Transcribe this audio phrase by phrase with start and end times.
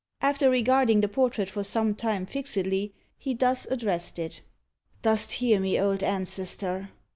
[0.19, 4.41] After regarding the portrait for some time fixedly, he thus addressed it:
[5.03, 6.89] "Dost hear me, old ancestor?"